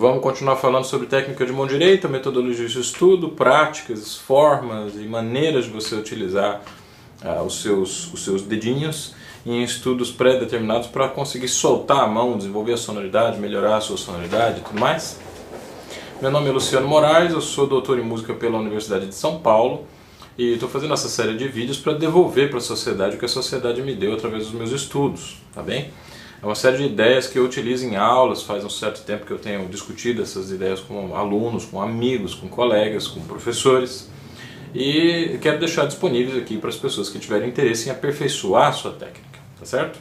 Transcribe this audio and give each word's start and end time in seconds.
Vamos 0.00 0.22
continuar 0.22 0.54
falando 0.54 0.84
sobre 0.84 1.08
técnica 1.08 1.44
de 1.44 1.50
mão 1.50 1.66
direita, 1.66 2.06
metodologias 2.06 2.70
de 2.70 2.80
estudo, 2.80 3.30
práticas, 3.30 4.16
formas 4.16 4.94
e 4.94 5.00
maneiras 5.00 5.64
de 5.64 5.72
você 5.72 5.96
utilizar 5.96 6.62
uh, 7.20 7.42
os, 7.42 7.60
seus, 7.60 8.12
os 8.12 8.22
seus 8.22 8.42
dedinhos 8.42 9.12
em 9.44 9.60
estudos 9.60 10.12
pré-determinados 10.12 10.86
para 10.86 11.08
conseguir 11.08 11.48
soltar 11.48 12.04
a 12.04 12.06
mão, 12.06 12.38
desenvolver 12.38 12.74
a 12.74 12.76
sonoridade, 12.76 13.40
melhorar 13.40 13.78
a 13.78 13.80
sua 13.80 13.96
sonoridade 13.96 14.60
e 14.60 14.62
tudo 14.62 14.78
mais. 14.78 15.18
Meu 16.22 16.30
nome 16.30 16.48
é 16.48 16.52
Luciano 16.52 16.86
Moraes, 16.86 17.32
eu 17.32 17.40
sou 17.40 17.66
doutor 17.66 17.98
em 17.98 18.04
música 18.04 18.32
pela 18.32 18.56
Universidade 18.56 19.06
de 19.06 19.16
São 19.16 19.40
Paulo 19.40 19.84
e 20.38 20.52
estou 20.52 20.68
fazendo 20.68 20.94
essa 20.94 21.08
série 21.08 21.36
de 21.36 21.48
vídeos 21.48 21.76
para 21.76 21.94
devolver 21.94 22.50
para 22.50 22.58
a 22.58 22.62
sociedade 22.62 23.16
o 23.16 23.18
que 23.18 23.24
a 23.24 23.28
sociedade 23.28 23.82
me 23.82 23.96
deu 23.96 24.14
através 24.14 24.44
dos 24.44 24.54
meus 24.54 24.70
estudos, 24.70 25.38
tá 25.52 25.60
bem? 25.60 25.90
É 26.40 26.46
uma 26.46 26.54
série 26.54 26.76
de 26.76 26.84
ideias 26.84 27.26
que 27.26 27.38
eu 27.38 27.44
utilizo 27.44 27.84
em 27.84 27.96
aulas, 27.96 28.42
faz 28.44 28.64
um 28.64 28.70
certo 28.70 29.02
tempo 29.04 29.26
que 29.26 29.32
eu 29.32 29.38
tenho 29.38 29.66
discutido 29.66 30.22
essas 30.22 30.52
ideias 30.52 30.78
com 30.78 31.16
alunos, 31.16 31.64
com 31.64 31.82
amigos, 31.82 32.32
com 32.32 32.48
colegas, 32.48 33.08
com 33.08 33.20
professores 33.22 34.08
e 34.74 35.38
quero 35.40 35.58
deixar 35.58 35.86
disponíveis 35.86 36.36
aqui 36.36 36.56
para 36.58 36.68
as 36.68 36.76
pessoas 36.76 37.08
que 37.08 37.18
tiverem 37.18 37.48
interesse 37.48 37.88
em 37.88 37.92
aperfeiçoar 37.92 38.68
a 38.68 38.72
sua 38.72 38.92
técnica, 38.92 39.40
tá 39.58 39.64
certo? 39.64 39.98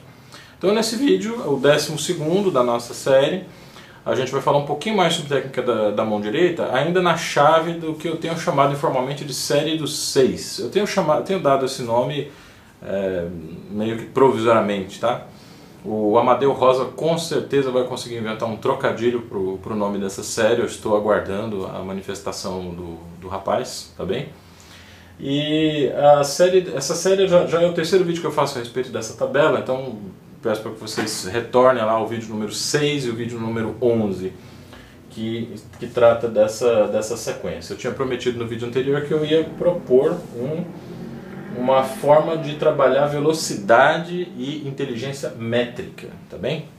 Então 0.57 0.73
nesse 0.73 0.95
vídeo, 0.95 1.41
o 1.51 1.59
décimo 1.59 1.97
segundo 1.97 2.51
da 2.51 2.63
nossa 2.63 2.93
série, 2.93 3.43
a 4.05 4.13
gente 4.13 4.31
vai 4.31 4.41
falar 4.41 4.59
um 4.59 4.65
pouquinho 4.65 4.95
mais 4.95 5.15
sobre 5.15 5.29
técnica 5.29 5.61
da, 5.63 5.91
da, 5.91 6.05
mão 6.05 6.21
direita, 6.21 6.71
ainda 6.71 7.01
na 7.01 7.17
chave 7.17 7.73
do 7.73 7.95
que 7.95 8.07
eu 8.07 8.17
tenho 8.17 8.37
chamado 8.37 8.73
informalmente 8.73 9.25
de 9.25 9.33
série 9.33 9.75
dos 9.75 9.97
seis. 9.97 10.59
Eu 10.59 10.69
tenho, 10.69 10.85
chamado, 10.85 11.25
tenho 11.25 11.39
dado 11.39 11.65
esse 11.65 11.81
nome 11.81 12.31
é, 12.81 13.27
meio 13.71 13.97
que 13.97 14.05
provisoriamente, 14.05 14.99
tá? 14.99 15.25
O 15.89 16.17
Amadeu 16.17 16.51
Rosa 16.51 16.83
com 16.83 17.17
certeza 17.17 17.71
vai 17.71 17.85
conseguir 17.85 18.17
inventar 18.17 18.49
um 18.49 18.57
trocadilho 18.57 19.21
pro, 19.21 19.57
pro 19.59 19.73
nome 19.73 19.97
dessa 19.97 20.21
série, 20.21 20.59
eu 20.59 20.65
estou 20.65 20.97
aguardando 20.97 21.65
a 21.65 21.79
manifestação 21.81 22.71
do, 22.71 22.97
do 23.21 23.29
rapaz, 23.29 23.93
tá 23.95 24.03
bem? 24.03 24.27
E 25.17 25.89
a 25.95 26.25
série, 26.25 26.73
essa 26.75 26.93
série 26.93 27.25
já, 27.25 27.45
já 27.45 27.61
é 27.61 27.67
o 27.67 27.71
terceiro 27.71 28.03
vídeo 28.03 28.19
que 28.19 28.27
eu 28.27 28.33
faço 28.33 28.57
a 28.57 28.59
respeito 28.59 28.91
dessa 28.91 29.15
tabela, 29.15 29.61
então 29.61 29.97
peço 30.43 30.61
para 30.61 30.73
que 30.73 30.79
vocês 30.81 31.23
retornem 31.23 31.85
lá 31.85 31.93
ao 31.93 32.05
vídeo 32.05 32.27
número 32.27 32.51
6 32.51 33.05
e 33.05 33.09
o 33.09 33.15
vídeo 33.15 33.39
número 33.39 33.73
11, 33.81 34.33
que, 35.09 35.55
que 35.79 35.87
trata 35.87 36.27
dessa, 36.27 36.87
dessa 36.87 37.15
sequência. 37.15 37.71
Eu 37.71 37.77
tinha 37.77 37.93
prometido 37.93 38.37
no 38.37 38.45
vídeo 38.45 38.67
anterior 38.67 39.05
que 39.05 39.13
eu 39.13 39.23
ia 39.23 39.45
propor 39.57 40.17
um, 40.35 40.65
uma 41.57 41.83
forma 41.83 42.37
de 42.37 42.55
trabalhar 42.55 43.07
velocidade 43.07 44.31
e 44.37 44.67
inteligência 44.67 45.31
métrica, 45.31 46.07
tá 46.29 46.37
bem? 46.37 46.69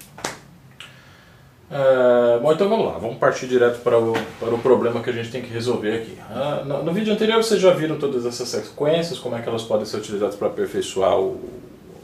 Uh, 1.70 2.40
bom, 2.40 2.50
então 2.50 2.66
vamos 2.66 2.86
lá, 2.86 2.92
vamos 2.92 3.18
partir 3.18 3.46
direto 3.46 3.80
para 3.80 3.98
o, 3.98 4.14
para 4.40 4.54
o 4.54 4.58
problema 4.58 5.02
que 5.02 5.10
a 5.10 5.12
gente 5.12 5.30
tem 5.30 5.42
que 5.42 5.52
resolver 5.52 5.96
aqui. 5.96 6.16
Uh, 6.30 6.64
no, 6.64 6.82
no, 6.84 6.92
vídeo 6.94 7.12
anterior 7.12 7.42
vocês 7.42 7.60
já 7.60 7.72
viram 7.72 7.98
todas 7.98 8.24
essas 8.24 8.48
sequências, 8.48 9.18
como 9.18 9.36
é 9.36 9.42
que 9.42 9.48
elas 9.48 9.64
podem 9.64 9.84
ser 9.84 9.98
utilizadas 9.98 10.34
para 10.34 10.48
aperfeiçoar 10.48 11.18
o, 11.18 11.38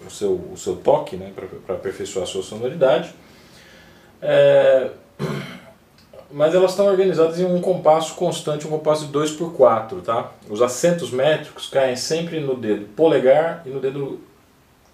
o 0.07 0.11
seu, 0.11 0.33
o 0.53 0.57
seu 0.57 0.77
toque, 0.77 1.17
né, 1.17 1.33
para 1.67 1.77
aperfeiçoar 1.77 2.25
a 2.25 2.27
sua 2.27 2.43
sonoridade. 2.43 3.15
É, 4.21 4.91
mas 6.33 6.55
elas 6.55 6.71
estão 6.71 6.87
organizadas 6.87 7.39
em 7.39 7.45
um 7.45 7.61
compasso 7.61 8.15
constante, 8.15 8.67
um 8.67 8.71
compasso 8.71 9.07
de 9.07 9.13
2 9.13 9.33
por 9.33 9.53
4 9.53 10.01
tá? 10.03 10.33
Os 10.49 10.63
acentos 10.63 11.11
métricos 11.11 11.69
caem 11.69 11.97
sempre 11.97 12.41
no 12.41 12.57
dedo 12.57 12.87
polegar 12.97 13.63
e 13.67 13.71
no 13.71 13.81
dedo 13.81 14.21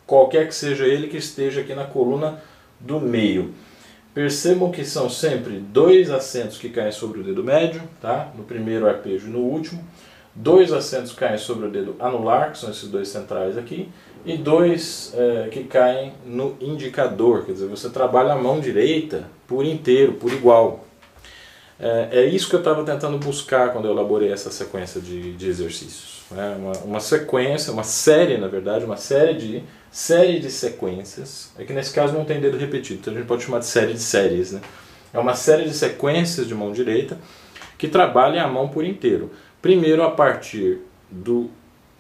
qualquer 0.06 0.48
que 0.48 0.54
seja 0.54 0.86
ele 0.86 1.08
que 1.08 1.16
esteja 1.16 1.60
aqui 1.60 1.74
na 1.74 1.84
coluna 1.84 2.42
do 2.78 3.00
meio. 3.00 3.54
Percebam 4.12 4.72
que 4.72 4.84
são 4.84 5.08
sempre 5.08 5.58
dois 5.58 6.10
acentos 6.10 6.58
que 6.58 6.68
caem 6.68 6.90
sobre 6.90 7.20
o 7.20 7.22
dedo 7.22 7.44
médio, 7.44 7.82
tá? 8.00 8.28
no 8.36 8.42
primeiro 8.42 8.88
arpejo 8.88 9.28
e 9.28 9.30
no 9.30 9.38
último. 9.38 9.84
Dois 10.34 10.72
acentos 10.72 11.12
caem 11.12 11.38
sobre 11.38 11.66
o 11.66 11.70
dedo 11.70 11.96
anular, 11.98 12.52
que 12.52 12.58
são 12.58 12.70
esses 12.70 12.88
dois 12.88 13.08
centrais 13.08 13.56
aqui 13.56 13.88
e 14.24 14.36
dois 14.36 15.12
é, 15.14 15.48
que 15.50 15.64
caem 15.64 16.12
no 16.26 16.56
indicador, 16.60 17.44
quer 17.44 17.52
dizer, 17.52 17.66
você 17.66 17.88
trabalha 17.88 18.32
a 18.32 18.36
mão 18.36 18.60
direita 18.60 19.24
por 19.46 19.64
inteiro, 19.64 20.14
por 20.14 20.32
igual. 20.32 20.84
É, 21.80 22.08
é 22.12 22.24
isso 22.26 22.48
que 22.48 22.54
eu 22.54 22.60
estava 22.60 22.84
tentando 22.84 23.16
buscar 23.18 23.72
quando 23.72 23.86
eu 23.86 23.92
elaborei 23.92 24.30
essa 24.30 24.50
sequência 24.50 25.00
de, 25.00 25.32
de 25.32 25.48
exercícios. 25.48 26.20
Né? 26.30 26.56
Uma, 26.58 26.72
uma 26.84 27.00
sequência, 27.00 27.72
uma 27.72 27.82
série, 27.82 28.36
na 28.36 28.48
verdade, 28.48 28.84
uma 28.84 28.98
série 28.98 29.34
de, 29.34 29.64
série 29.90 30.38
de 30.38 30.50
sequências, 30.50 31.50
é 31.58 31.64
que 31.64 31.72
nesse 31.72 31.92
caso 31.92 32.12
não 32.12 32.24
tem 32.24 32.38
dedo 32.38 32.58
repetido, 32.58 33.00
então 33.00 33.14
a 33.14 33.16
gente 33.16 33.26
pode 33.26 33.42
chamar 33.42 33.60
de 33.60 33.66
série 33.66 33.94
de 33.94 34.00
séries. 34.00 34.52
Né? 34.52 34.60
É 35.12 35.18
uma 35.18 35.34
série 35.34 35.64
de 35.64 35.74
sequências 35.74 36.46
de 36.46 36.54
mão 36.54 36.70
direita 36.70 37.18
que 37.78 37.88
trabalha 37.88 38.42
a 38.44 38.48
mão 38.48 38.68
por 38.68 38.84
inteiro. 38.84 39.30
Primeiro 39.62 40.02
a 40.02 40.10
partir 40.10 40.80
do 41.10 41.50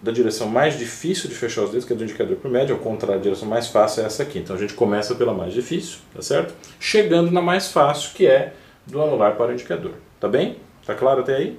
da 0.02 0.10
direção 0.10 0.48
mais 0.48 0.78
difícil 0.78 1.28
de 1.28 1.34
fechar 1.34 1.62
os 1.62 1.70
dedos, 1.70 1.84
que 1.84 1.92
é 1.92 1.96
do 1.96 2.02
indicador 2.04 2.38
o 2.42 2.48
médio, 2.48 2.74
ao 2.74 2.80
contrário, 2.80 3.20
a 3.20 3.22
direção 3.22 3.46
mais 3.46 3.66
fácil 3.66 4.02
é 4.02 4.06
essa 4.06 4.22
aqui. 4.22 4.38
Então 4.38 4.56
a 4.56 4.58
gente 4.58 4.72
começa 4.72 5.14
pela 5.14 5.34
mais 5.34 5.52
difícil, 5.52 5.98
tá 6.14 6.22
certo? 6.22 6.54
Chegando 6.78 7.30
na 7.30 7.42
mais 7.42 7.68
fácil, 7.68 8.12
que 8.14 8.26
é 8.26 8.54
do 8.86 9.02
anular 9.02 9.36
para 9.36 9.50
o 9.50 9.52
indicador. 9.52 9.94
Tá 10.18 10.28
bem? 10.28 10.56
Tá 10.86 10.94
claro 10.94 11.20
até 11.20 11.36
aí? 11.36 11.58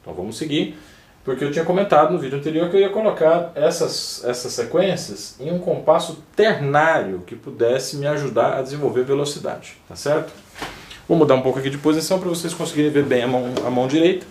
Então 0.00 0.14
vamos 0.14 0.38
seguir, 0.38 0.76
porque 1.24 1.44
eu 1.44 1.52
tinha 1.52 1.64
comentado 1.64 2.12
no 2.12 2.18
vídeo 2.18 2.38
anterior 2.38 2.70
que 2.70 2.76
eu 2.76 2.80
ia 2.80 2.88
colocar 2.88 3.52
essas, 3.54 4.24
essas 4.24 4.52
sequências 4.52 5.36
em 5.38 5.52
um 5.52 5.58
compasso 5.58 6.24
ternário 6.34 7.20
que 7.20 7.36
pudesse 7.36 7.96
me 7.96 8.06
ajudar 8.06 8.58
a 8.58 8.62
desenvolver 8.62 9.04
velocidade, 9.04 9.76
tá 9.86 9.94
certo? 9.94 10.32
Vou 11.06 11.18
mudar 11.18 11.34
um 11.34 11.42
pouco 11.42 11.58
aqui 11.58 11.68
de 11.68 11.78
posição 11.78 12.18
para 12.18 12.28
vocês 12.28 12.54
conseguirem 12.54 12.90
ver 12.90 13.04
bem 13.04 13.22
a 13.22 13.28
mão, 13.28 13.52
a 13.66 13.70
mão 13.70 13.86
direita. 13.86 14.26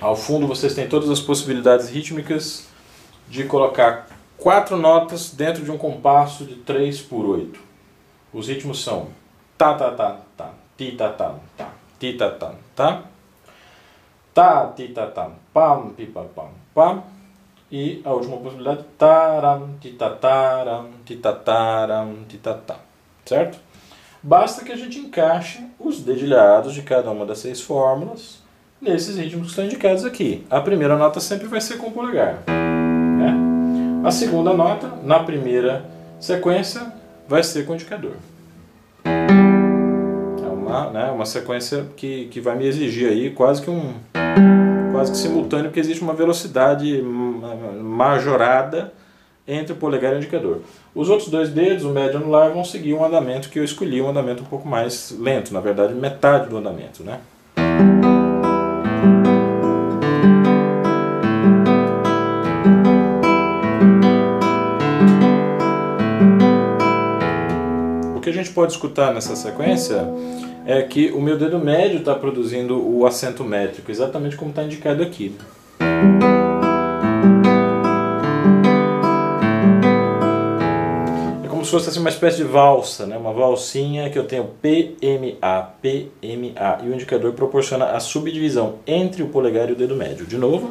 Ao 0.00 0.16
fundo 0.16 0.46
vocês 0.46 0.74
têm 0.74 0.88
todas 0.88 1.08
as 1.08 1.20
possibilidades 1.20 1.88
rítmicas 1.88 2.66
de 3.28 3.44
colocar 3.44 4.08
quatro 4.36 4.76
notas 4.76 5.30
dentro 5.30 5.62
de 5.62 5.70
um 5.70 5.78
compasso 5.78 6.44
de 6.44 6.56
3 6.56 7.00
por 7.02 7.24
8. 7.24 7.60
Os 8.32 8.48
ritmos 8.48 8.82
são 8.82 9.08
ta 9.56 9.74
ta 9.74 9.90
ta 9.92 10.20
ta, 10.36 10.50
ti 10.82 10.96
ta 10.96 11.10
ta 11.10 11.34
ta, 11.56 11.68
ti 11.98 12.16
ta 12.16 12.30
ta 12.30 12.54
ta, 12.74 13.02
ta 14.34 14.72
ti 14.74 14.88
ta 14.88 15.06
ta, 15.06 15.30
pam 15.54 15.94
pi 15.94 16.06
pa 16.06 16.22
pam 16.34 16.50
pam 16.74 17.02
e 17.70 18.02
a 18.04 18.10
última 18.10 18.36
possibilidade 18.38 18.84
taram 18.98 19.78
ti 19.80 19.92
ta 19.92 20.10
taram 20.10 20.88
ti 21.04 21.16
ta 21.16 21.32
taram 21.32 22.24
ti 22.28 22.38
ta 22.38 22.54
ta, 22.54 22.76
certo? 23.24 23.58
Basta 24.20 24.64
que 24.64 24.72
a 24.72 24.76
gente 24.76 24.98
encaixe 24.98 25.64
os 25.78 26.00
dedilhados 26.00 26.74
de 26.74 26.82
cada 26.82 27.10
uma 27.10 27.24
das 27.24 27.38
seis 27.38 27.60
fórmulas 27.60 28.40
nesses 28.80 29.16
ritmos 29.16 29.44
que 29.44 29.50
estão 29.50 29.64
indicados 29.64 30.04
aqui. 30.04 30.44
A 30.50 30.60
primeira 30.60 30.96
nota 30.96 31.20
sempre 31.20 31.46
vai 31.46 31.60
ser 31.60 31.78
com 31.78 31.88
o 31.88 31.92
polegar. 31.92 32.42
Né? 32.48 33.34
A 34.04 34.10
segunda 34.10 34.52
nota, 34.52 34.88
na 35.02 35.20
primeira 35.20 35.84
sequência, 36.20 36.92
vai 37.28 37.42
ser 37.42 37.66
com 37.66 37.72
o 37.72 37.74
indicador. 37.74 38.14
Uma, 40.72 40.90
né, 40.90 41.10
uma 41.10 41.26
sequência 41.26 41.86
que, 41.96 42.26
que 42.26 42.40
vai 42.40 42.56
me 42.56 42.66
exigir 42.66 43.08
aí 43.08 43.30
quase 43.30 43.62
que 43.62 43.70
um 43.70 43.94
quase 44.92 45.12
que 45.12 45.18
simultâneo, 45.18 45.66
porque 45.66 45.80
existe 45.80 46.02
uma 46.02 46.12
velocidade 46.12 47.02
majorada 47.82 48.92
entre 49.48 49.72
o 49.72 49.76
polegar 49.76 50.12
e 50.12 50.16
o 50.16 50.18
indicador. 50.18 50.60
Os 50.94 51.08
outros 51.08 51.28
dois 51.28 51.48
dedos, 51.48 51.84
o 51.84 51.90
médio 51.90 52.12
e 52.12 52.16
o 52.16 52.22
anular, 52.22 52.50
vão 52.52 52.64
seguir 52.64 52.94
um 52.94 53.04
andamento 53.04 53.48
que 53.48 53.58
eu 53.58 53.64
escolhi, 53.64 54.00
um 54.00 54.10
andamento 54.10 54.42
um 54.42 54.46
pouco 54.46 54.68
mais 54.68 55.14
lento, 55.18 55.52
na 55.52 55.60
verdade 55.60 55.94
metade 55.94 56.48
do 56.48 56.58
andamento, 56.58 57.02
né? 57.02 57.20
gente 68.42 68.52
pode 68.52 68.72
escutar 68.72 69.14
nessa 69.14 69.34
sequência 69.34 70.04
é 70.66 70.82
que 70.82 71.10
o 71.10 71.20
meu 71.20 71.36
dedo 71.36 71.58
médio 71.58 71.98
está 71.98 72.14
produzindo 72.14 72.80
o 72.80 73.06
acento 73.06 73.44
métrico, 73.44 73.90
exatamente 73.90 74.36
como 74.36 74.50
está 74.50 74.62
indicado 74.62 75.02
aqui. 75.02 75.34
É 81.44 81.48
como 81.48 81.64
se 81.64 81.70
fosse 81.70 81.88
assim, 81.88 82.00
uma 82.00 82.08
espécie 82.08 82.38
de 82.38 82.44
valsa, 82.44 83.06
né? 83.06 83.16
uma 83.16 83.32
valsinha 83.32 84.08
que 84.10 84.18
eu 84.18 84.24
tenho 84.24 84.44
PMA, 84.60 85.72
PMA, 85.82 86.84
e 86.84 86.88
o 86.88 86.94
indicador 86.94 87.32
proporciona 87.32 87.86
a 87.86 88.00
subdivisão 88.00 88.76
entre 88.86 89.22
o 89.22 89.28
polegar 89.28 89.68
e 89.68 89.72
o 89.72 89.76
dedo 89.76 89.96
médio. 89.96 90.26
De 90.26 90.38
novo. 90.38 90.70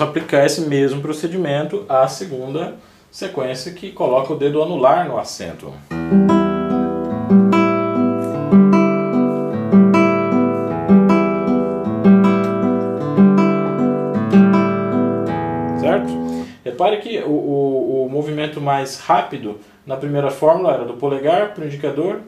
Aplicar 0.00 0.46
esse 0.46 0.62
mesmo 0.62 1.00
procedimento 1.00 1.84
à 1.88 2.06
segunda 2.08 2.74
sequência 3.10 3.72
que 3.72 3.92
coloca 3.92 4.32
o 4.32 4.36
dedo 4.36 4.62
anular 4.62 5.06
no 5.06 5.18
acento. 5.18 5.72
repare 16.82 16.96
que 16.98 17.18
o, 17.20 17.30
o, 17.30 18.06
o 18.06 18.10
movimento 18.10 18.60
mais 18.60 18.98
rápido 18.98 19.60
na 19.86 19.96
primeira 19.96 20.30
fórmula 20.30 20.72
era 20.72 20.84
do 20.84 20.94
polegar 20.94 21.54
para 21.54 21.62
o 21.62 21.66
indicador 21.66 22.20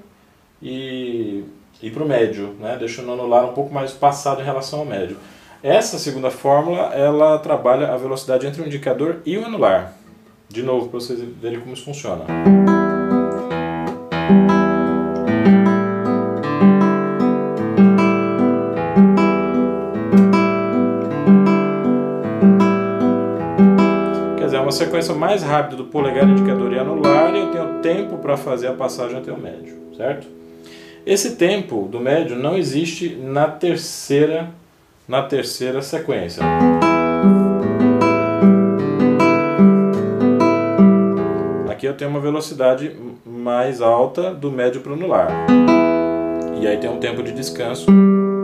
e, 0.63 1.45
e 1.83 1.91
para 1.91 2.05
o 2.05 2.07
médio, 2.07 2.55
né? 2.61 2.77
deixando 2.79 3.09
o 3.09 3.13
anular 3.13 3.45
um 3.45 3.53
pouco 3.53 3.75
mais 3.75 3.93
passado 3.93 4.41
em 4.41 4.45
relação 4.45 4.81
ao 4.81 4.85
médio. 4.85 5.17
Essa 5.65 5.99
segunda 5.99 6.31
fórmula, 6.31 6.93
ela 6.93 7.39
trabalha 7.39 7.91
a 7.91 7.97
velocidade 7.97 8.47
entre 8.47 8.61
o 8.61 8.67
indicador 8.67 9.23
e 9.25 9.39
o 9.39 9.47
anular. 9.47 9.95
De 10.47 10.63
novo, 10.63 10.91
para 10.91 11.01
vocês 11.01 11.19
verem 11.41 11.59
como 11.59 11.73
isso 11.73 11.87
funciona. 11.87 12.27
Quer 24.37 24.45
dizer, 24.45 24.59
é 24.59 24.61
uma 24.61 24.71
sequência 24.71 25.15
mais 25.15 25.43
rápida 25.43 25.77
do 25.77 25.87
polegar, 25.87 26.29
indicador 26.29 26.75
e 26.75 26.79
anular 26.79 27.35
e 27.35 27.39
eu 27.39 27.51
tenho 27.51 27.81
tempo 27.81 28.19
para 28.19 28.37
fazer 28.37 28.67
a 28.67 28.75
passagem 28.75 29.17
até 29.17 29.33
o 29.33 29.41
médio, 29.41 29.79
certo? 29.97 30.27
Esse 31.07 31.37
tempo 31.37 31.89
do 31.91 32.01
médio 32.01 32.37
não 32.37 32.55
existe 32.55 33.17
na 33.17 33.49
terceira, 33.49 34.53
na 35.07 35.23
terceira 35.23 35.83
sequência. 35.83 36.43
Aqui 41.69 41.87
eu 41.87 41.95
tenho 41.95 42.11
uma 42.11 42.21
velocidade 42.21 42.97
mais 43.27 43.81
alta 43.81 44.33
do 44.33 44.51
médio 44.51 44.81
para 44.81 44.93
o 44.93 44.95
anular. 44.95 45.31
E 46.61 46.67
aí 46.67 46.79
tem 46.79 46.89
um 46.89 46.99
tempo 46.99 47.23
de 47.23 47.33
descanso 47.33 47.87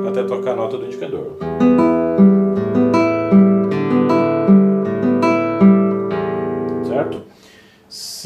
até 0.09 0.23
tocar 0.23 0.53
a 0.53 0.57
nota 0.57 0.77
do 0.77 0.87
indicador. 0.87 1.39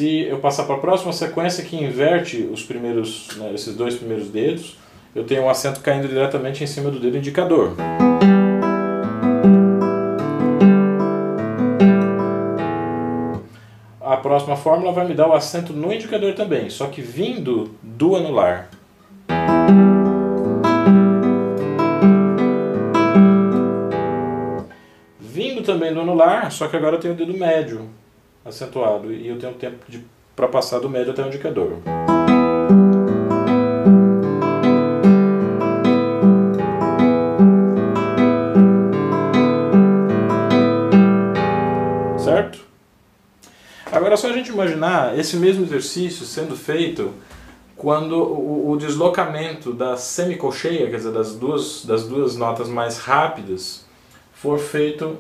Se 0.05 0.23
eu 0.23 0.41
passar 0.41 0.65
para 0.65 0.75
a 0.75 0.79
próxima 0.79 1.13
sequência 1.13 1.65
que 1.65 1.77
inverte 1.77 2.43
os 2.53 2.65
primeiros, 2.65 3.29
né, 3.37 3.53
esses 3.55 3.77
dois 3.77 3.95
primeiros 3.95 4.29
dedos, 4.29 4.77
eu 5.15 5.25
tenho 5.25 5.45
um 5.45 5.49
acento 5.49 5.81
caindo 5.81 6.09
diretamente 6.09 6.65
em 6.65 6.67
cima 6.67 6.91
do 6.91 6.99
dedo 6.99 7.17
indicador. 7.17 7.75
A 14.01 14.17
próxima 14.17 14.57
fórmula 14.57 14.93
vai 14.93 15.07
me 15.07 15.15
dar 15.15 15.29
o 15.29 15.33
acento 15.33 15.73
no 15.73 15.93
indicador 15.93 16.35
também, 16.35 16.69
só 16.69 16.89
que 16.89 17.01
vindo 17.01 17.71
do 17.83 18.17
anular. 18.17 18.69
Vindo 25.21 25.63
também 25.63 25.93
do 25.93 26.01
anular, 26.01 26.51
só 26.51 26.69
que 26.69 26.77
agora 26.77 26.97
eu 26.97 27.01
tenho 27.01 27.15
o 27.15 27.17
dedo 27.17 27.35
médio 27.35 27.89
acentuado 28.45 29.13
e 29.13 29.29
eu 29.29 29.39
tenho 29.39 29.55
tempo 29.55 29.79
para 30.37 30.49
passar 30.49 30.81
do 30.81 30.89
médio 30.89 31.13
até 31.13 31.23
o 31.23 31.29
indicador. 31.29 31.79
É 44.15 44.17
só 44.17 44.29
a 44.29 44.33
gente 44.33 44.53
imaginar 44.53 45.19
esse 45.19 45.37
mesmo 45.37 45.65
exercício 45.65 46.25
sendo 46.25 46.55
feito 46.55 47.13
quando 47.77 48.13
o, 48.13 48.71
o 48.71 48.77
deslocamento 48.77 49.73
da 49.73 49.97
semicolcheia, 49.97 50.89
quer 50.89 50.99
dizer, 50.99 51.11
das 51.11 51.35
duas, 51.35 51.85
das 51.85 52.05
duas 52.05 52.37
notas 52.37 52.69
mais 52.69 52.97
rápidas, 52.99 53.85
for 54.33 54.61
feito 54.61 55.17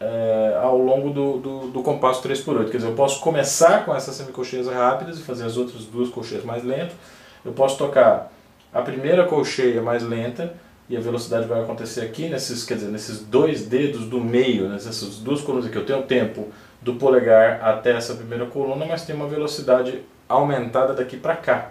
é, 0.00 0.58
ao 0.60 0.76
longo 0.76 1.10
do, 1.10 1.38
do, 1.38 1.58
do, 1.68 1.80
compasso 1.80 2.20
3x8. 2.28 2.68
Quer 2.68 2.78
dizer, 2.78 2.88
eu 2.88 2.96
posso 2.96 3.20
começar 3.20 3.84
com 3.84 3.94
essas 3.94 4.16
semicolcheias 4.16 4.66
rápidas 4.66 5.20
e 5.20 5.22
fazer 5.22 5.44
as 5.44 5.56
outras 5.56 5.84
duas 5.84 6.08
colcheias 6.08 6.42
mais 6.42 6.64
lentas. 6.64 6.96
Eu 7.44 7.52
posso 7.52 7.78
tocar 7.78 8.32
a 8.74 8.82
primeira 8.82 9.26
colcheia 9.26 9.80
mais 9.80 10.02
lenta 10.02 10.56
e 10.88 10.96
a 10.96 11.00
velocidade 11.00 11.46
vai 11.46 11.62
acontecer 11.62 12.00
aqui 12.00 12.28
nesses, 12.28 12.64
quer 12.64 12.74
dizer, 12.74 12.88
nesses 12.88 13.20
dois 13.20 13.66
dedos 13.66 14.06
do 14.06 14.20
meio, 14.20 14.68
nessas 14.68 15.18
duas 15.18 15.40
colunas 15.42 15.66
aqui. 15.66 15.76
Eu 15.76 15.84
tenho 15.84 16.00
o 16.00 16.04
tempo 16.04 16.48
do 16.80 16.94
polegar 16.94 17.62
até 17.62 17.92
essa 17.92 18.14
primeira 18.14 18.46
coluna, 18.46 18.86
mas 18.86 19.04
tem 19.04 19.14
uma 19.14 19.26
velocidade 19.26 20.02
aumentada 20.28 20.94
daqui 20.94 21.16
para 21.16 21.36
cá. 21.36 21.70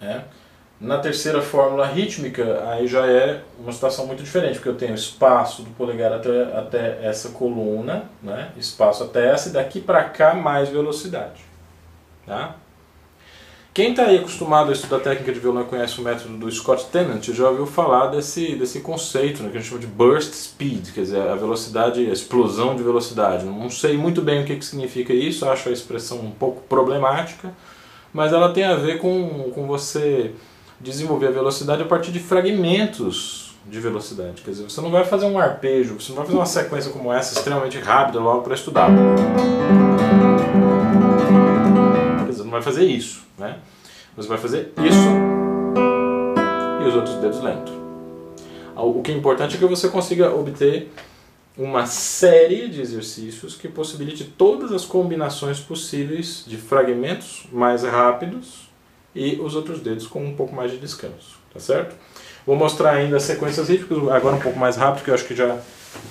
É. 0.00 0.22
Na 0.80 0.98
terceira 0.98 1.42
fórmula 1.42 1.86
rítmica, 1.86 2.62
aí 2.70 2.86
já 2.86 3.04
é 3.06 3.42
uma 3.58 3.72
situação 3.72 4.06
muito 4.06 4.22
diferente, 4.22 4.54
porque 4.54 4.68
eu 4.68 4.76
tenho 4.76 4.94
espaço 4.94 5.62
do 5.62 5.70
polegar 5.70 6.12
até, 6.12 6.56
até 6.56 7.04
essa 7.04 7.30
coluna, 7.30 8.04
né? 8.22 8.52
espaço 8.56 9.02
até 9.02 9.32
essa, 9.32 9.48
e 9.48 9.52
daqui 9.52 9.80
para 9.80 10.04
cá 10.04 10.34
mais 10.34 10.68
velocidade. 10.68 11.42
Tá? 12.24 12.54
Quem 13.78 13.90
está 13.90 14.06
aí 14.06 14.18
acostumado 14.18 14.70
a 14.70 14.72
estudar 14.72 14.98
técnica 14.98 15.32
de 15.32 15.38
violão 15.38 15.62
e 15.62 15.66
conhece 15.66 16.00
o 16.00 16.02
método 16.02 16.36
do 16.36 16.50
Scott 16.50 16.86
Tennant 16.86 17.24
já 17.26 17.48
ouviu 17.48 17.64
falar 17.64 18.08
desse, 18.08 18.56
desse 18.56 18.80
conceito 18.80 19.40
né, 19.40 19.50
que 19.50 19.56
a 19.56 19.60
gente 19.60 19.68
chama 19.68 19.80
de 19.80 19.86
burst 19.86 20.32
speed, 20.34 20.88
quer 20.92 21.02
dizer, 21.02 21.20
a 21.20 21.36
velocidade, 21.36 22.00
a 22.00 22.12
explosão 22.12 22.74
de 22.74 22.82
velocidade. 22.82 23.44
Não 23.44 23.70
sei 23.70 23.96
muito 23.96 24.20
bem 24.20 24.42
o 24.42 24.44
que, 24.44 24.56
que 24.56 24.64
significa 24.64 25.12
isso, 25.12 25.48
acho 25.48 25.68
a 25.68 25.72
expressão 25.72 26.18
um 26.18 26.32
pouco 26.32 26.60
problemática, 26.62 27.52
mas 28.12 28.32
ela 28.32 28.52
tem 28.52 28.64
a 28.64 28.74
ver 28.74 28.98
com, 28.98 29.48
com 29.54 29.68
você 29.68 30.32
desenvolver 30.80 31.28
a 31.28 31.30
velocidade 31.30 31.80
a 31.80 31.86
partir 31.86 32.10
de 32.10 32.18
fragmentos 32.18 33.54
de 33.64 33.78
velocidade. 33.78 34.42
Quer 34.42 34.50
dizer, 34.50 34.64
você 34.64 34.80
não 34.80 34.90
vai 34.90 35.04
fazer 35.04 35.26
um 35.26 35.38
arpejo, 35.38 36.00
você 36.00 36.08
não 36.08 36.16
vai 36.16 36.26
fazer 36.26 36.36
uma 36.36 36.46
sequência 36.46 36.90
como 36.90 37.12
essa 37.12 37.38
extremamente 37.38 37.78
rápida 37.78 38.18
logo 38.18 38.42
para 38.42 38.54
estudar. 38.54 38.90
Quer 42.24 42.30
dizer, 42.32 42.42
não 42.42 42.50
vai 42.50 42.62
fazer 42.62 42.84
isso, 42.84 43.20
né? 43.38 43.56
Você 44.18 44.26
vai 44.26 44.38
fazer 44.38 44.72
isso 44.78 45.08
e 46.82 46.88
os 46.88 46.94
outros 46.96 47.14
dedos 47.16 47.40
lentos. 47.40 47.72
O 48.74 49.00
que 49.00 49.12
é 49.12 49.14
importante 49.14 49.54
é 49.54 49.58
que 49.60 49.64
você 49.64 49.88
consiga 49.88 50.34
obter 50.34 50.90
uma 51.56 51.86
série 51.86 52.66
de 52.66 52.80
exercícios 52.80 53.54
que 53.54 53.68
possibilite 53.68 54.24
todas 54.24 54.72
as 54.72 54.84
combinações 54.84 55.60
possíveis 55.60 56.42
de 56.48 56.56
fragmentos 56.56 57.46
mais 57.52 57.84
rápidos 57.84 58.68
e 59.14 59.36
os 59.40 59.54
outros 59.54 59.80
dedos 59.80 60.04
com 60.08 60.24
um 60.24 60.34
pouco 60.34 60.52
mais 60.52 60.72
de 60.72 60.78
descanso, 60.78 61.38
tá 61.54 61.60
certo? 61.60 61.94
Vou 62.44 62.56
mostrar 62.56 62.94
ainda 62.94 63.18
as 63.18 63.22
sequências 63.22 63.68
rítmicas, 63.68 63.98
agora 64.08 64.34
um 64.34 64.40
pouco 64.40 64.58
mais 64.58 64.76
rápido, 64.76 65.04
que 65.04 65.10
eu 65.10 65.14
acho 65.14 65.26
que 65.26 65.34
já, 65.36 65.58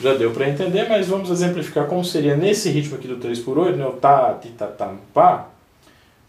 já 0.02 0.14
deu 0.14 0.32
para 0.32 0.48
entender, 0.48 0.88
mas 0.88 1.08
vamos 1.08 1.30
exemplificar 1.30 1.88
como 1.88 2.06
seria 2.06 2.38
nesse 2.38 2.70
ritmo 2.70 2.96
aqui 2.96 3.08
do 3.08 3.18
3x8, 3.18 3.76
né, 3.76 3.86
o 3.86 3.92
tá, 3.94 4.34
ti, 4.42 4.50
tá, 4.50 4.68
tá, 4.68 4.94
pá, 5.14 5.50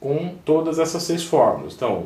com 0.00 0.34
todas 0.44 0.78
essas 0.78 1.02
seis 1.02 1.24
fórmulas. 1.24 1.74
Então, 1.74 2.04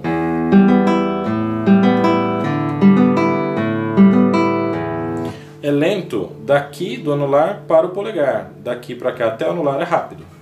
é 5.62 5.70
lento 5.70 6.32
daqui 6.44 6.96
do 6.96 7.12
anular 7.12 7.62
para 7.66 7.86
o 7.86 7.90
polegar, 7.90 8.52
daqui 8.58 8.94
para 8.94 9.12
cá 9.12 9.28
até 9.28 9.46
o 9.46 9.50
anular 9.50 9.80
é 9.80 9.84
rápido. 9.84 10.32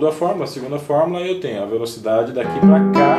mudo 0.00 0.06
a 0.06 0.12
fórmula, 0.12 0.44
a 0.44 0.46
segunda 0.46 0.78
fórmula, 0.78 1.20
eu 1.20 1.40
tenho 1.40 1.62
a 1.62 1.66
velocidade 1.66 2.32
daqui 2.32 2.58
para 2.60 2.90
cá 2.90 3.18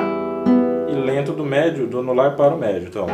e 0.90 0.96
lento 0.96 1.32
do 1.32 1.46
médio, 1.46 1.86
do 1.86 2.00
anular 2.00 2.36
para 2.36 2.56
o 2.56 2.58
médio. 2.58 2.88
Então, 2.88 3.06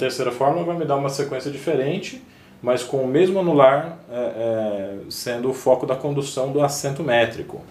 terceira 0.00 0.32
fórmula 0.32 0.64
vai 0.64 0.78
me 0.78 0.86
dar 0.86 0.96
uma 0.96 1.10
sequência 1.10 1.50
diferente, 1.50 2.22
mas 2.62 2.82
com 2.82 3.04
o 3.04 3.06
mesmo 3.06 3.38
anular 3.38 3.98
é, 4.10 4.16
é, 4.16 4.96
sendo 5.10 5.50
o 5.50 5.54
foco 5.54 5.84
da 5.84 5.94
condução 5.94 6.50
do 6.50 6.62
acento 6.62 7.02
métrico. 7.04 7.62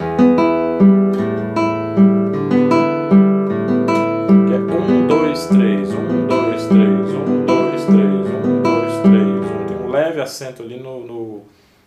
Que 4.48 4.54
é 4.54 4.58
1, 4.58 5.08
2, 5.08 5.48
3, 5.48 5.90
1, 5.90 6.28
2, 6.28 6.68
3, 6.68 6.70
1, 6.70 7.46
2, 7.46 7.86
3, 7.86 7.98
1, 7.98 8.62
2, 8.62 9.02
3 9.02 9.92
leve 9.92 10.22
acento 10.22 10.62
ali 10.62 10.80
no, 10.80 11.04
no, 11.04 11.42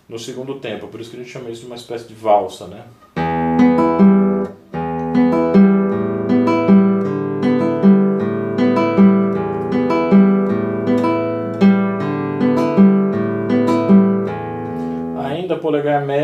no 0.09 0.19
segundo 0.19 0.57
tempo, 0.57 0.89
por 0.89 1.01
isso 1.01 1.11
que 1.11 1.17
a 1.17 1.21
gente 1.21 1.31
chama 1.31 1.51
isso 1.51 1.61
de 1.61 1.67
uma 1.69 1.77
espécie 1.77 2.09
de 2.09 2.15
valsa, 2.15 2.67
né? 2.67 2.83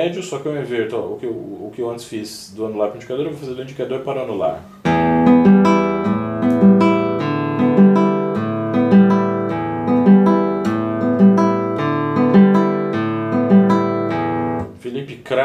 Médio, 0.08 0.22
só 0.22 0.38
que 0.38 0.46
eu 0.46 0.60
inverto 0.60 0.96
ó, 0.96 1.12
o, 1.12 1.18
que 1.18 1.26
eu, 1.26 1.30
o 1.32 1.70
que 1.74 1.82
eu 1.82 1.90
antes 1.90 2.06
fiz 2.06 2.52
do 2.56 2.64
anular 2.64 2.88
para 2.88 2.94
o 2.94 2.96
indicador, 2.96 3.26
eu 3.26 3.30
vou 3.30 3.40
fazer 3.40 3.54
do 3.54 3.62
indicador 3.62 4.00
para 4.00 4.20
o 4.20 4.22
anular. 4.24 4.64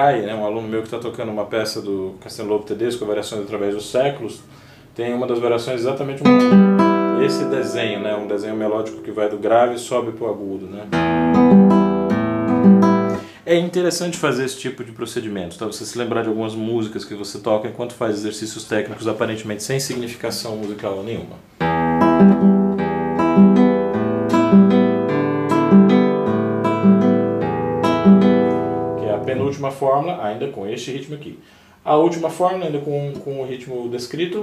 Rai, 0.03 0.21
né, 0.21 0.35
um 0.35 0.45
aluno 0.45 0.67
meu 0.67 0.81
que 0.81 0.87
está 0.87 0.99
tocando 0.99 1.31
uma 1.31 1.45
peça 1.45 1.81
do 1.81 2.15
Castelo 2.19 2.49
Lobo 2.49 2.65
Tedesco, 2.65 3.05
Variações 3.05 3.43
através 3.43 3.73
dos 3.73 3.89
séculos, 3.89 4.41
tem 4.93 5.13
uma 5.13 5.25
das 5.25 5.39
variações 5.39 5.79
exatamente 5.79 6.21
um, 6.27 7.21
esse 7.21 7.45
desenho, 7.45 8.01
né, 8.01 8.13
um 8.13 8.27
desenho 8.27 8.55
melódico 8.55 9.01
que 9.01 9.11
vai 9.11 9.29
do 9.29 9.37
grave 9.37 9.75
e 9.75 9.79
sobe 9.79 10.11
para 10.11 10.27
o 10.27 10.29
agudo. 10.29 10.65
Né. 10.65 10.83
É 13.45 13.57
interessante 13.57 14.17
fazer 14.17 14.45
esse 14.45 14.57
tipo 14.57 14.85
de 14.85 14.93
procedimento, 14.93 15.57
tá? 15.57 15.65
você 15.65 15.85
se 15.85 15.97
lembrar 15.97 16.21
de 16.21 16.29
algumas 16.29 16.55
músicas 16.55 17.03
que 17.03 17.13
você 17.13 17.39
toca 17.39 17.67
enquanto 17.67 17.93
faz 17.93 18.15
exercícios 18.15 18.63
técnicos 18.63 19.05
aparentemente 19.05 19.63
sem 19.63 19.81
significação 19.81 20.55
musical 20.55 21.03
nenhuma. 21.03 21.35
Que 28.97 29.05
é 29.07 29.13
a 29.13 29.17
penúltima 29.17 29.71
fórmula, 29.71 30.23
ainda 30.23 30.47
com 30.47 30.65
este 30.65 30.91
ritmo 30.91 31.15
aqui. 31.15 31.37
A 31.83 31.97
última 31.97 32.29
fórmula, 32.29 32.67
ainda 32.67 32.79
com, 32.79 33.11
com 33.25 33.41
o 33.41 33.45
ritmo 33.45 33.89
descrito. 33.89 34.41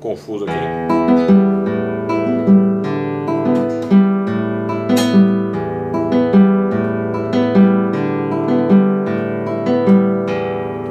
Confuso 0.00 0.44
aqui. 0.44 0.54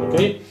Ok? 0.07 0.41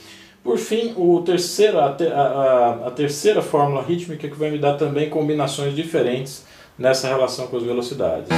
Por 0.43 0.57
fim, 0.57 0.93
o 0.95 1.21
terceiro, 1.21 1.79
a, 1.79 1.95
a, 1.95 2.87
a 2.87 2.91
terceira 2.91 3.41
fórmula 3.41 3.81
rítmica 3.81 4.27
que 4.27 4.35
vai 4.35 4.51
me 4.51 4.57
dar 4.57 4.75
também 4.75 5.09
combinações 5.09 5.75
diferentes 5.75 6.45
nessa 6.77 7.07
relação 7.07 7.47
com 7.47 7.57
as 7.57 7.63
velocidades. 7.63 8.29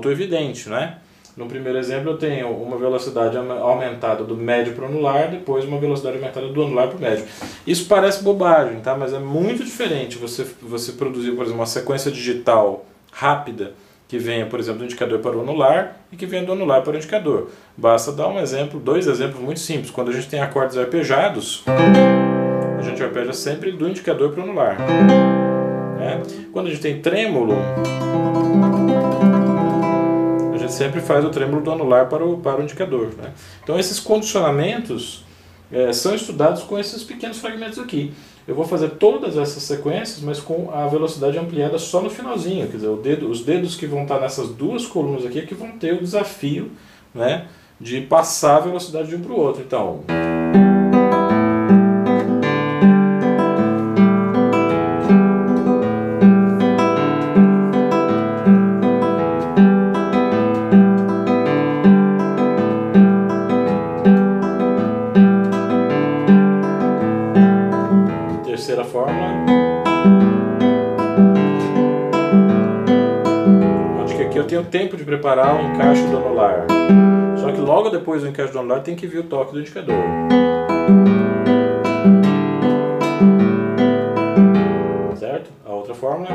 Auto-evidente, 0.00 0.68
né? 0.68 0.96
No 1.36 1.46
primeiro 1.46 1.78
exemplo 1.78 2.10
eu 2.10 2.18
tenho 2.18 2.50
uma 2.50 2.76
velocidade 2.76 3.36
aumentada 3.36 4.24
do 4.24 4.36
médio 4.36 4.74
para 4.74 4.84
o 4.84 4.88
anular, 4.88 5.30
depois 5.30 5.64
uma 5.64 5.78
velocidade 5.78 6.16
aumentada 6.16 6.48
do 6.48 6.62
anular 6.62 6.88
para 6.88 6.96
o 6.96 7.00
médio. 7.00 7.24
Isso 7.66 7.86
parece 7.86 8.24
bobagem, 8.24 8.80
tá? 8.80 8.96
mas 8.96 9.12
é 9.12 9.18
muito 9.18 9.62
diferente 9.62 10.18
você, 10.18 10.44
você 10.60 10.92
produzir, 10.92 11.32
por 11.32 11.42
exemplo, 11.42 11.60
uma 11.60 11.66
sequência 11.66 12.10
digital 12.10 12.84
rápida 13.12 13.74
que 14.08 14.18
venha, 14.18 14.44
por 14.46 14.58
exemplo, 14.58 14.80
do 14.80 14.84
indicador 14.84 15.20
para 15.20 15.36
o 15.36 15.40
anular 15.40 16.00
e 16.10 16.16
que 16.16 16.26
venha 16.26 16.42
do 16.42 16.52
anular 16.52 16.82
para 16.82 16.94
o 16.94 16.96
indicador. 16.96 17.48
Basta 17.76 18.10
dar 18.10 18.26
um 18.26 18.40
exemplo, 18.40 18.80
dois 18.80 19.06
exemplos 19.06 19.40
muito 19.40 19.60
simples. 19.60 19.90
Quando 19.90 20.10
a 20.10 20.12
gente 20.12 20.28
tem 20.28 20.40
acordes 20.40 20.76
arpejados, 20.76 21.62
a 22.76 22.82
gente 22.82 23.00
arpeja 23.00 23.32
sempre 23.32 23.70
do 23.70 23.88
indicador 23.88 24.32
para 24.32 24.40
o 24.40 24.42
anular. 24.42 24.78
Né? 25.96 26.20
Quando 26.52 26.66
a 26.66 26.70
gente 26.70 26.82
tem 26.82 27.00
trêmulo, 27.00 27.54
sempre 30.70 31.00
faz 31.00 31.24
o 31.24 31.30
trêmulo 31.30 31.62
do 31.62 31.70
anular 31.70 32.08
para 32.08 32.24
o, 32.24 32.38
para 32.38 32.60
o 32.60 32.62
indicador. 32.62 33.10
Né? 33.16 33.32
Então 33.62 33.78
esses 33.78 34.00
condicionamentos 34.00 35.24
é, 35.72 35.92
são 35.92 36.14
estudados 36.14 36.62
com 36.62 36.78
esses 36.78 37.02
pequenos 37.02 37.38
fragmentos 37.38 37.78
aqui. 37.78 38.12
Eu 38.48 38.54
vou 38.54 38.64
fazer 38.64 38.90
todas 38.90 39.36
essas 39.36 39.62
sequências, 39.62 40.20
mas 40.20 40.40
com 40.40 40.70
a 40.72 40.86
velocidade 40.86 41.38
ampliada 41.38 41.78
só 41.78 42.00
no 42.00 42.10
finalzinho. 42.10 42.66
Quer 42.66 42.78
dizer, 42.78 42.96
dedo, 42.96 43.30
os 43.30 43.44
dedos 43.44 43.76
que 43.76 43.86
vão 43.86 44.02
estar 44.02 44.18
nessas 44.18 44.48
duas 44.48 44.86
colunas 44.86 45.24
aqui 45.24 45.38
é 45.38 45.42
que 45.42 45.54
vão 45.54 45.72
ter 45.72 45.94
o 45.94 46.00
desafio 46.00 46.70
né, 47.14 47.46
de 47.80 48.00
passar 48.00 48.56
a 48.56 48.60
velocidade 48.60 49.08
de 49.08 49.16
um 49.16 49.20
para 49.20 49.32
o 49.32 49.38
outro. 49.38 49.62
Então... 49.62 50.00
tempo 74.70 74.96
de 74.96 75.04
preparar 75.04 75.56
o 75.56 75.74
encaixe 75.74 76.06
do 76.06 76.16
anular. 76.16 76.66
Só 77.36 77.50
que 77.50 77.60
logo 77.60 77.90
depois 77.90 78.22
do 78.22 78.28
encaixe 78.28 78.52
do 78.52 78.60
anular 78.60 78.82
tem 78.82 78.94
que 78.94 79.06
vir 79.06 79.18
o 79.18 79.24
toque 79.24 79.52
do 79.52 79.60
indicador. 79.60 79.96
Certo? 85.18 85.50
A 85.66 85.72
outra 85.72 85.92
fórmula. 85.92 86.28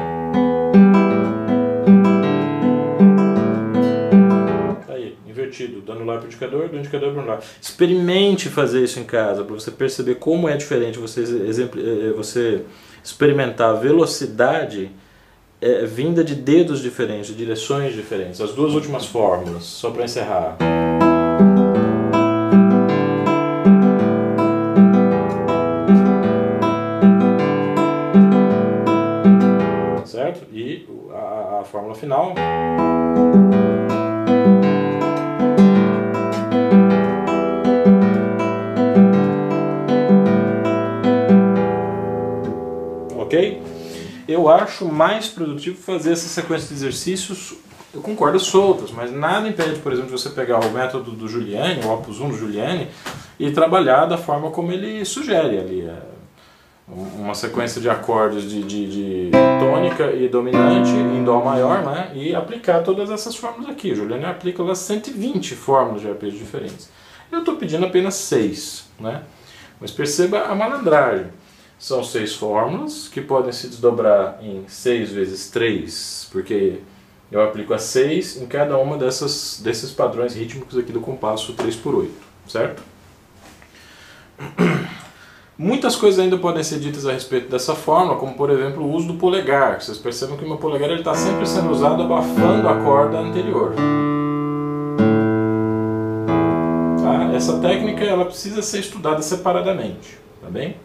Tá 4.85 4.93
aí, 4.93 5.17
invertido, 5.25 5.79
do 5.79 5.91
anular 5.93 6.17
para 6.17 6.25
o 6.25 6.27
indicador, 6.27 6.67
do 6.67 6.77
indicador 6.77 7.11
para 7.11 7.17
o 7.17 7.21
anular. 7.21 7.39
Experimente 7.61 8.49
fazer 8.49 8.83
isso 8.83 8.99
em 8.99 9.05
casa 9.05 9.45
para 9.45 9.55
você 9.55 9.71
perceber 9.71 10.15
como 10.15 10.49
é 10.49 10.57
diferente 10.57 10.99
você, 10.99 11.21
eh, 11.21 12.11
você 12.11 12.63
experimentar 13.01 13.69
a 13.69 13.73
velocidade 13.73 14.91
é, 15.65 15.83
vinda 15.83 16.23
de 16.23 16.35
dedos 16.35 16.79
diferentes, 16.79 17.27
de 17.29 17.33
direções 17.33 17.95
diferentes. 17.95 18.39
As 18.39 18.53
duas 18.53 18.75
últimas 18.75 19.07
fórmulas, 19.07 19.63
só 19.63 19.89
para 19.89 20.03
encerrar. 20.03 20.57
Certo? 30.05 30.45
E 30.53 30.85
a, 31.11 31.61
a 31.61 31.63
fórmula 31.63 31.95
final. 31.95 32.35
Eu 44.27 44.49
acho 44.49 44.85
mais 44.85 45.27
produtivo 45.27 45.77
fazer 45.77 46.13
essa 46.13 46.27
sequência 46.27 46.67
de 46.69 46.73
exercícios, 46.73 47.55
eu 47.93 48.01
concordo, 48.01 48.39
soltas, 48.39 48.91
mas 48.91 49.11
nada 49.11 49.47
impede, 49.47 49.79
por 49.79 49.91
exemplo, 49.91 50.13
de 50.13 50.21
você 50.21 50.29
pegar 50.29 50.59
o 50.59 50.71
método 50.71 51.11
do 51.11 51.27
Giuliani, 51.27 51.81
o 51.83 51.93
Opus 51.93 52.19
1 52.19 52.29
do 52.29 52.37
Giuliani, 52.37 52.89
e 53.39 53.51
trabalhar 53.51 54.05
da 54.05 54.17
forma 54.17 54.51
como 54.51 54.71
ele 54.71 55.05
sugere 55.05 55.57
ali. 55.57 55.81
É 55.81 56.01
uma 56.87 57.33
sequência 57.33 57.81
de 57.81 57.89
acordes 57.89 58.43
de, 58.43 58.61
de, 58.61 58.87
de, 58.87 59.31
tônica 59.59 60.11
e 60.11 60.27
dominante 60.29 60.91
em 60.91 61.23
Dó 61.23 61.41
maior, 61.41 61.83
né? 61.83 62.11
E 62.13 62.35
aplicar 62.35 62.83
todas 62.83 63.09
essas 63.09 63.35
fórmulas 63.35 63.71
aqui. 63.71 63.91
O 63.91 63.95
Giuliani 63.95 64.25
aplica 64.25 64.61
lá 64.61 64.75
120 64.75 65.55
fórmulas 65.55 66.01
de 66.01 66.09
arpejos 66.09 66.37
diferentes. 66.37 66.89
Eu 67.31 67.39
estou 67.39 67.55
pedindo 67.55 67.85
apenas 67.85 68.13
6, 68.15 68.87
né? 68.99 69.23
Mas 69.81 69.91
perceba 69.91 70.43
a 70.43 70.53
malandragem. 70.53 71.27
São 71.85 72.03
seis 72.03 72.33
fórmulas 72.33 73.07
que 73.07 73.21
podem 73.21 73.51
se 73.51 73.67
desdobrar 73.67 74.39
em 74.41 74.63
6 74.67 75.11
vezes 75.11 75.51
3, 75.51 76.29
porque 76.31 76.79
eu 77.31 77.39
aplico 77.43 77.75
a 77.75 77.77
6 77.77 78.41
em 78.41 78.47
cada 78.47 78.75
uma 78.79 78.97
dessas, 78.97 79.61
desses 79.63 79.91
padrões 79.91 80.33
rítmicos 80.33 80.79
aqui 80.79 80.91
do 80.91 80.99
compasso 80.99 81.53
3 81.53 81.75
por 81.75 81.93
8, 81.93 82.11
certo? 82.47 82.81
Muitas 85.55 85.95
coisas 85.95 86.19
ainda 86.19 86.39
podem 86.39 86.63
ser 86.63 86.79
ditas 86.79 87.05
a 87.05 87.11
respeito 87.11 87.51
dessa 87.51 87.75
fórmula, 87.75 88.17
como 88.17 88.33
por 88.33 88.49
exemplo 88.49 88.83
o 88.83 88.91
uso 88.91 89.05
do 89.05 89.13
polegar. 89.19 89.79
Vocês 89.79 89.99
percebem 89.99 90.37
que 90.37 90.43
o 90.43 90.47
meu 90.47 90.57
polegar 90.57 90.89
está 90.89 91.13
sempre 91.13 91.45
sendo 91.45 91.69
usado 91.69 92.01
abafando 92.01 92.67
a 92.67 92.83
corda 92.83 93.19
anterior. 93.19 93.75
Tá? 96.97 97.31
Essa 97.35 97.59
técnica 97.59 98.03
ela 98.03 98.25
precisa 98.25 98.63
ser 98.63 98.79
estudada 98.79 99.21
separadamente, 99.21 100.17
tá 100.41 100.49
bem? 100.49 100.77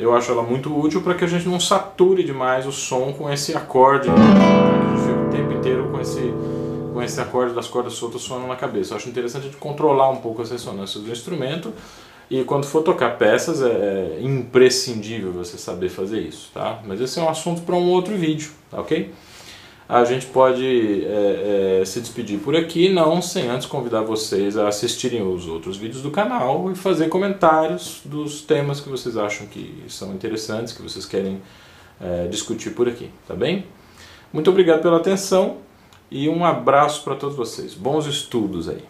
Eu 0.00 0.14
acho 0.14 0.32
ela 0.32 0.42
muito 0.42 0.74
útil 0.76 1.02
para 1.02 1.14
que 1.14 1.24
a 1.24 1.28
gente 1.28 1.46
não 1.46 1.60
sature 1.60 2.24
demais 2.24 2.66
o 2.66 2.72
som 2.72 3.12
com 3.12 3.30
esse 3.30 3.54
acorde, 3.56 4.08
né? 4.08 4.14
a 4.16 4.96
gente 4.96 5.06
fica 5.06 5.20
o 5.20 5.30
tempo 5.30 5.52
inteiro 5.52 5.88
com 5.90 6.00
esse, 6.00 6.32
com 6.92 7.02
esse 7.02 7.20
acorde 7.20 7.54
das 7.54 7.66
cordas 7.66 7.92
soltas 7.92 8.22
soando 8.22 8.46
na 8.46 8.56
cabeça. 8.56 8.92
Eu 8.92 8.96
acho 8.96 9.08
interessante 9.08 9.42
a 9.42 9.46
gente 9.46 9.58
controlar 9.58 10.08
um 10.10 10.16
pouco 10.16 10.40
as 10.40 10.50
ressonâncias 10.50 11.04
do 11.04 11.10
instrumento 11.10 11.72
e 12.30 12.44
quando 12.44 12.64
for 12.64 12.82
tocar 12.82 13.18
peças 13.18 13.60
é, 13.60 14.18
é 14.18 14.18
imprescindível 14.22 15.32
você 15.32 15.58
saber 15.58 15.88
fazer 15.88 16.20
isso, 16.20 16.50
tá? 16.54 16.80
Mas 16.86 17.00
esse 17.00 17.18
é 17.18 17.22
um 17.22 17.28
assunto 17.28 17.62
para 17.62 17.74
um 17.74 17.90
outro 17.90 18.16
vídeo, 18.16 18.50
tá 18.70 18.80
ok? 18.80 19.12
A 19.90 20.04
gente 20.04 20.26
pode 20.26 21.04
é, 21.04 21.80
é, 21.80 21.84
se 21.84 22.00
despedir 22.00 22.38
por 22.38 22.54
aqui, 22.54 22.88
não 22.88 23.20
sem 23.20 23.48
antes 23.48 23.66
convidar 23.66 24.02
vocês 24.02 24.56
a 24.56 24.68
assistirem 24.68 25.20
os 25.20 25.48
outros 25.48 25.76
vídeos 25.76 26.00
do 26.00 26.12
canal 26.12 26.70
e 26.70 26.76
fazer 26.76 27.08
comentários 27.08 28.00
dos 28.04 28.40
temas 28.40 28.78
que 28.78 28.88
vocês 28.88 29.16
acham 29.16 29.48
que 29.48 29.82
são 29.88 30.14
interessantes, 30.14 30.72
que 30.72 30.80
vocês 30.80 31.04
querem 31.04 31.42
é, 32.00 32.28
discutir 32.28 32.70
por 32.70 32.88
aqui, 32.88 33.10
tá 33.26 33.34
bem? 33.34 33.64
Muito 34.32 34.48
obrigado 34.48 34.80
pela 34.80 34.98
atenção 34.98 35.56
e 36.08 36.28
um 36.28 36.44
abraço 36.44 37.02
para 37.02 37.16
todos 37.16 37.34
vocês. 37.34 37.74
Bons 37.74 38.06
estudos 38.06 38.68
aí. 38.68 38.84